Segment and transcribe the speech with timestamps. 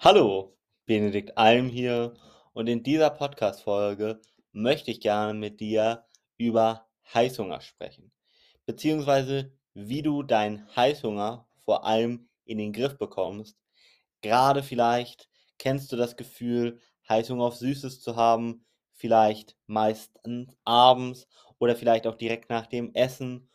[0.00, 2.14] Hallo, Benedikt Alm hier
[2.52, 4.20] und in dieser Podcast-Folge
[4.52, 8.12] möchte ich gerne mit dir über Heißhunger sprechen,
[8.64, 13.58] beziehungsweise wie du deinen Heißhunger vor allem in den Griff bekommst.
[14.20, 15.28] Gerade vielleicht
[15.58, 21.26] kennst du das Gefühl, Heißhunger auf Süßes zu haben, vielleicht meistens abends
[21.58, 23.50] oder vielleicht auch direkt nach dem Essen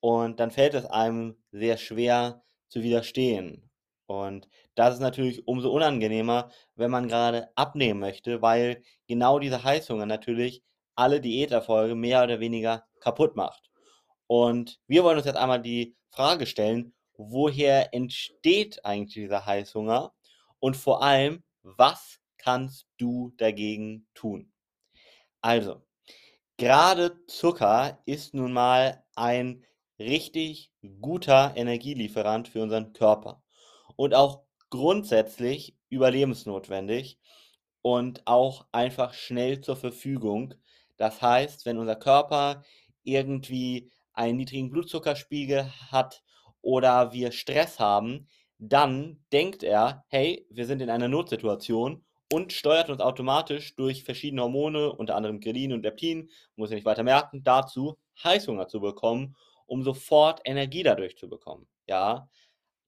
[0.00, 3.70] und dann fällt es einem sehr schwer zu widerstehen.
[4.06, 10.06] Und das ist natürlich umso unangenehmer, wenn man gerade abnehmen möchte, weil genau dieser Heißhunger
[10.06, 10.62] natürlich
[10.94, 13.70] alle Diäterfolge mehr oder weniger kaputt macht.
[14.26, 20.12] Und wir wollen uns jetzt einmal die Frage stellen, woher entsteht eigentlich dieser Heißhunger
[20.60, 24.52] und vor allem, was kannst du dagegen tun?
[25.40, 25.82] Also,
[26.56, 29.64] gerade Zucker ist nun mal ein
[29.98, 33.42] richtig guter Energielieferant für unseren Körper
[33.96, 37.18] und auch grundsätzlich überlebensnotwendig
[37.82, 40.54] und auch einfach schnell zur Verfügung.
[40.96, 42.62] Das heißt, wenn unser Körper
[43.02, 46.22] irgendwie einen niedrigen Blutzuckerspiegel hat
[46.62, 52.90] oder wir Stress haben, dann denkt er, hey, wir sind in einer Notsituation und steuert
[52.90, 57.44] uns automatisch durch verschiedene Hormone, unter anderem Grelin und Leptin, muss ich nicht weiter merken,
[57.44, 61.68] dazu Heißhunger zu bekommen, um sofort Energie dadurch zu bekommen.
[61.86, 62.28] Ja,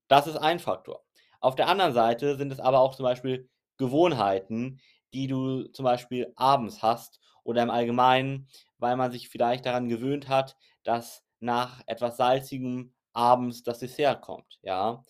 [0.08, 1.04] das ist ein Faktor.
[1.40, 4.80] Auf der anderen Seite sind es aber auch zum Beispiel Gewohnheiten,
[5.14, 10.28] die du zum Beispiel abends hast oder im Allgemeinen, weil man sich vielleicht daran gewöhnt
[10.28, 15.04] hat, dass nach etwas Salzigem abends das Dessert kommt, ja.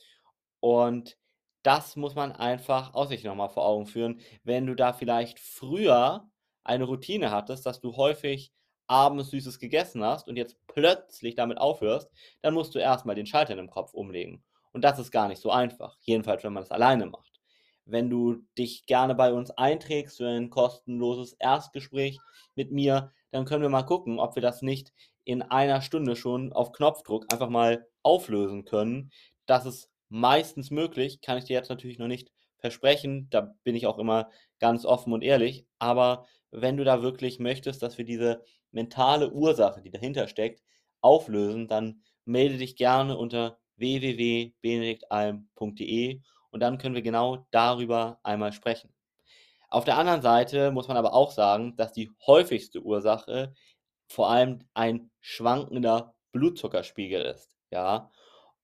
[0.60, 1.16] Und
[1.62, 4.20] das muss man einfach auch sich nochmal vor Augen führen.
[4.44, 6.28] Wenn du da vielleicht früher
[6.64, 8.52] eine Routine hattest, dass du häufig
[8.86, 12.10] abends Süßes gegessen hast und jetzt plötzlich damit aufhörst,
[12.42, 14.42] dann musst du erstmal den Schalter im Kopf umlegen.
[14.72, 17.40] Und das ist gar nicht so einfach, jedenfalls wenn man es alleine macht.
[17.84, 22.18] Wenn du dich gerne bei uns einträgst für ein kostenloses Erstgespräch
[22.54, 24.92] mit mir, dann können wir mal gucken, ob wir das nicht
[25.24, 29.10] in einer Stunde schon auf Knopfdruck einfach mal auflösen können.
[29.46, 33.86] Das ist meistens möglich, kann ich dir jetzt natürlich noch nicht versprechen, da bin ich
[33.86, 38.42] auch immer ganz offen und ehrlich, aber wenn du da wirklich möchtest, dass wir diese
[38.70, 40.62] mentale Ursache, die dahinter steckt,
[41.00, 48.94] auflösen, dann melde dich gerne unter www.benediktalm.de und dann können wir genau darüber einmal sprechen.
[49.70, 53.54] Auf der anderen Seite muss man aber auch sagen, dass die häufigste Ursache
[54.08, 58.10] vor allem ein schwankender Blutzuckerspiegel ist, ja?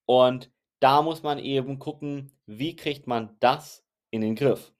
[0.06, 4.72] Und da muss man eben gucken, wie kriegt man das in den Griff?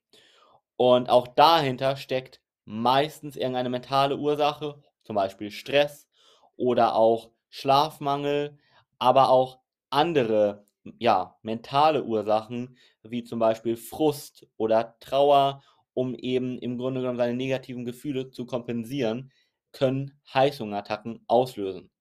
[0.77, 6.09] Und auch dahinter steckt meistens irgendeine mentale Ursache, zum Beispiel Stress
[6.57, 8.57] oder auch Schlafmangel,
[8.97, 9.59] aber auch
[9.89, 10.65] andere,
[10.99, 15.63] ja, mentale Ursachen, wie zum Beispiel Frust oder Trauer,
[15.93, 19.31] um eben im Grunde genommen seine negativen Gefühle zu kompensieren,
[19.71, 21.91] können Heißhungerattacken auslösen.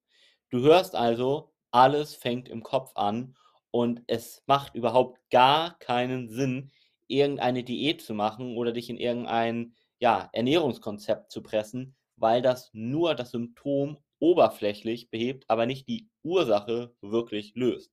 [0.50, 3.37] Du hörst also, alles fängt im Kopf an
[3.71, 6.71] und es macht überhaupt gar keinen Sinn,
[7.09, 13.15] irgendeine Diät zu machen oder dich in irgendein ja, Ernährungskonzept zu pressen, weil das nur
[13.15, 17.93] das Symptom oberflächlich behebt, aber nicht die Ursache wirklich löst.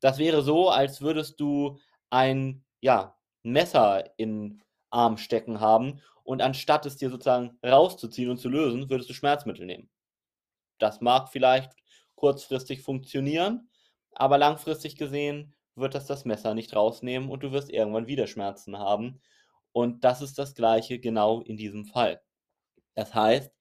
[0.00, 1.78] Das wäre so, als würdest du
[2.10, 8.48] ein ja, Messer in Arm stecken haben und anstatt es dir sozusagen rauszuziehen und zu
[8.48, 9.90] lösen, würdest du Schmerzmittel nehmen.
[10.78, 11.72] Das mag vielleicht
[12.14, 13.70] kurzfristig funktionieren,
[14.12, 18.78] aber langfristig gesehen wird das das Messer nicht rausnehmen und du wirst irgendwann wieder Schmerzen
[18.78, 19.20] haben.
[19.72, 22.22] Und das ist das gleiche genau in diesem Fall.
[22.94, 23.52] Das heißt,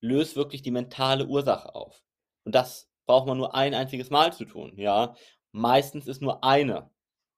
[0.00, 2.04] löst wirklich die mentale Ursache auf.
[2.44, 5.14] Und das braucht man nur ein einziges Mal zu tun, ja.
[5.52, 6.90] Meistens ist nur eine,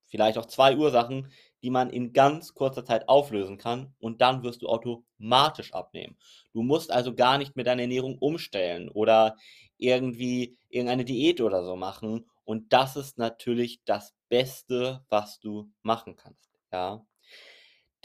[0.07, 1.31] vielleicht auch zwei Ursachen,
[1.63, 6.17] die man in ganz kurzer Zeit auflösen kann und dann wirst du automatisch abnehmen.
[6.53, 9.37] Du musst also gar nicht mit deiner Ernährung umstellen oder
[9.77, 16.17] irgendwie irgendeine Diät oder so machen und das ist natürlich das Beste, was du machen
[16.17, 17.05] kannst, ja.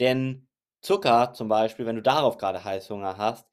[0.00, 0.48] Denn
[0.80, 3.48] Zucker zum Beispiel, wenn du darauf gerade Heißhunger hast,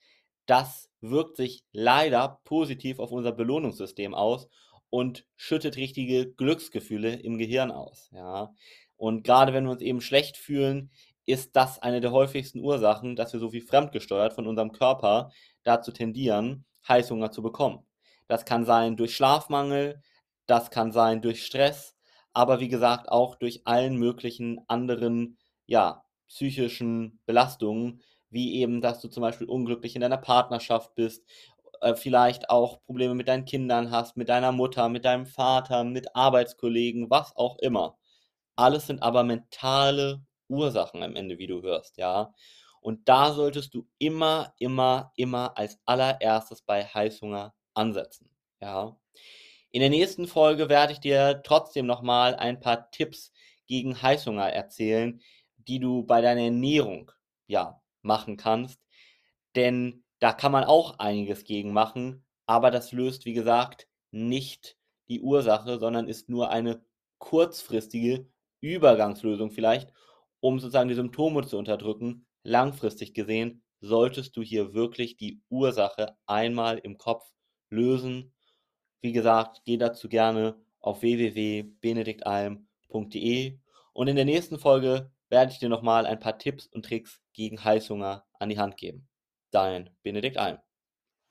[0.46, 4.48] das wirkt sich leider positiv auf unser Belohnungssystem aus
[4.90, 8.54] und schüttet richtige Glücksgefühle im Gehirn aus, ja.
[8.98, 10.92] Und gerade wenn wir uns eben schlecht fühlen,
[11.26, 15.32] ist das eine der häufigsten Ursachen, dass wir so wie fremdgesteuert von unserem Körper
[15.64, 17.86] dazu tendieren, Heißhunger zu bekommen.
[18.28, 20.02] Das kann sein durch Schlafmangel,
[20.46, 21.96] das kann sein durch Stress,
[22.34, 29.10] aber wie gesagt auch durch allen möglichen anderen, ja, psychischen Belastungen, wie eben, dass du
[29.10, 31.24] zum Beispiel unglücklich in deiner Partnerschaft bist,
[31.82, 36.16] äh, vielleicht auch Probleme mit deinen Kindern hast, mit deiner Mutter, mit deinem Vater, mit
[36.16, 37.98] Arbeitskollegen, was auch immer.
[38.56, 42.34] Alles sind aber mentale Ursachen am Ende, wie du hörst, ja.
[42.82, 48.30] Und da solltest du immer, immer, immer als allererstes bei Heißhunger ansetzen,
[48.62, 48.98] ja.
[49.72, 53.32] In der nächsten Folge werde ich dir trotzdem noch mal ein paar Tipps
[53.68, 55.22] gegen Heißhunger erzählen,
[55.58, 57.12] die du bei deiner Ernährung,
[57.48, 58.80] ja, machen kannst,
[59.56, 64.78] denn da kann man auch einiges gegen machen, aber das löst, wie gesagt, nicht
[65.08, 66.84] die Ursache, sondern ist nur eine
[67.18, 68.28] kurzfristige
[68.62, 69.94] Übergangslösung vielleicht,
[70.40, 72.26] um sozusagen die Symptome zu unterdrücken.
[72.44, 77.30] Langfristig gesehen solltest du hier wirklich die Ursache einmal im Kopf
[77.70, 78.34] lösen.
[79.02, 83.60] Wie gesagt, geh dazu gerne auf www.benediktalm.de
[83.94, 87.64] und in der nächsten Folge werde ich dir nochmal ein paar Tipps und Tricks gegen
[87.64, 89.08] Heißhunger an die Hand geben.
[89.52, 90.60] Dein Benedikt Alm.